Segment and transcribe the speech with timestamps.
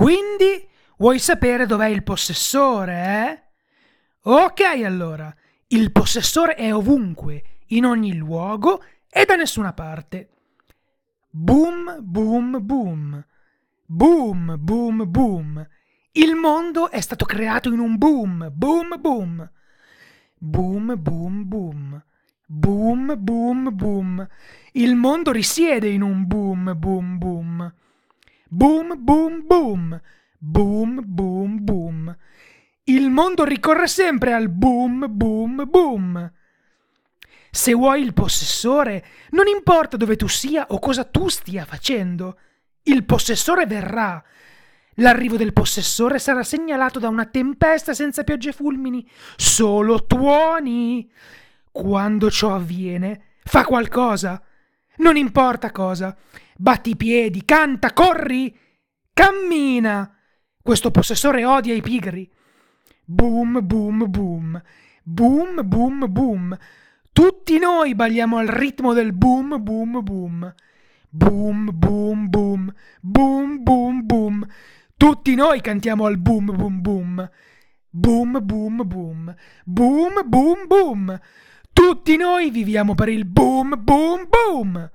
[0.00, 4.30] Quindi vuoi sapere dov'è il possessore, eh?
[4.30, 5.30] Ok, allora.
[5.66, 10.30] Il possessore è ovunque, in ogni luogo e da nessuna parte.
[11.28, 13.26] Boom, boom, boom.
[13.84, 15.68] Boom, boom, boom.
[16.12, 19.50] Il mondo è stato creato in un boom, boom, boom.
[20.38, 22.04] Boom, boom, boom.
[22.46, 24.28] Boom, boom, boom.
[24.72, 27.74] Il mondo risiede in un boom, boom, boom.
[28.52, 30.00] Boom, boom, boom.
[30.36, 32.16] Boom, boom, boom.
[32.82, 36.32] Il mondo ricorre sempre al boom, boom, boom.
[37.48, 42.38] Se vuoi il possessore, non importa dove tu sia o cosa tu stia facendo,
[42.82, 44.20] il possessore verrà.
[44.94, 51.08] L'arrivo del possessore sarà segnalato da una tempesta senza piogge e fulmini, solo tuoni.
[51.70, 54.42] Quando ciò avviene, fa qualcosa.
[55.00, 56.14] Non importa cosa.
[56.56, 58.54] Batti i piedi, canta, corri,
[59.14, 60.14] cammina.
[60.62, 62.30] Questo possessore odia i pigri.
[63.04, 64.62] Boom, boom, boom.
[65.02, 66.58] Boom, boom, boom.
[67.12, 70.54] Tutti noi balliamo al ritmo del boom, boom, boom.
[71.08, 72.74] Boom, boom, boom.
[73.00, 74.46] Boom, boom, boom.
[74.98, 77.30] Tutti noi cantiamo al boom, boom, boom.
[77.88, 79.34] Boom, boom, boom.
[79.64, 81.20] Boom, boom, boom.
[81.80, 84.90] Tutti noi viviamo per il boom, boom, boom.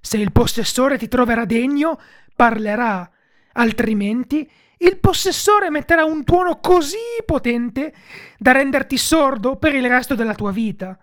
[0.00, 2.00] Se il possessore ti troverà degno,
[2.36, 3.10] parlerà,
[3.54, 7.92] altrimenti il possessore metterà un tuono così potente
[8.38, 10.96] da renderti sordo per il resto della tua vita.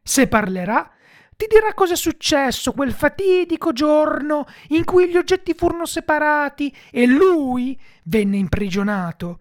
[0.00, 0.88] Se parlerà,
[1.36, 7.04] ti dirà cosa è successo quel fatidico giorno in cui gli oggetti furono separati e
[7.06, 9.40] lui venne imprigionato.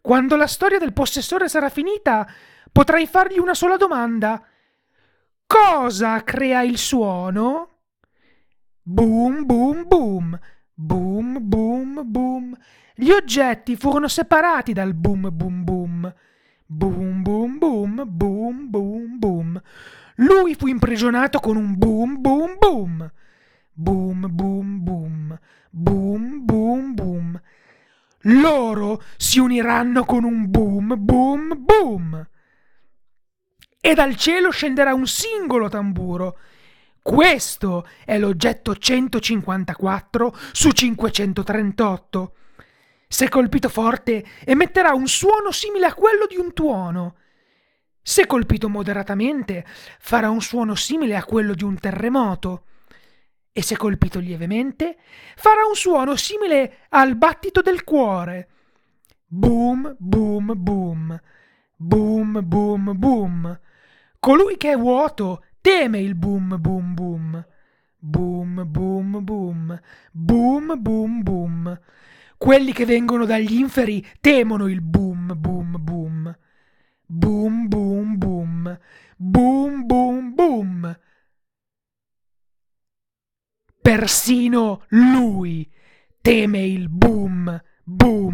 [0.00, 2.26] Quando la storia del possessore sarà finita,
[2.72, 4.42] potrai fargli una sola domanda.
[5.46, 7.68] Cosa crea il suono?
[8.82, 10.38] Boom, boom, boom,
[10.74, 12.56] boom, boom, boom.
[12.94, 16.14] Gli oggetti furono separati dal boom, boom, boom.
[16.66, 19.62] Boom, boom, boom, boom, boom, boom.
[20.16, 23.12] Lui fu imprigionato con un boom, boom, boom.
[23.72, 25.38] Boom, boom, boom.
[25.70, 27.40] Boom, boom, boom.
[28.24, 32.28] Loro si uniranno con un boom, boom, boom.
[33.82, 36.38] E dal cielo scenderà un singolo tamburo.
[37.00, 42.34] Questo è l'oggetto 154 su 538.
[43.08, 47.16] Se colpito forte, emetterà un suono simile a quello di un tuono.
[48.02, 49.64] Se colpito moderatamente,
[49.98, 52.66] farà un suono simile a quello di un terremoto.
[53.50, 54.98] E se colpito lievemente,
[55.36, 58.48] farà un suono simile al battito del cuore.
[59.26, 61.20] Boom, boom, boom.
[61.82, 63.58] Boom, boom, boom.
[64.18, 67.46] Colui che è vuoto teme il boom boom boom.
[67.98, 69.80] Boom boom boom.
[70.12, 71.80] Boom boom boom.
[72.36, 76.38] Quelli che vengono dagli inferi temono il boom boom boom.
[77.06, 78.78] Boom boom boom.
[79.16, 80.98] Boom boom boom.
[83.80, 85.66] Persino lui
[86.20, 88.29] teme il boom boom.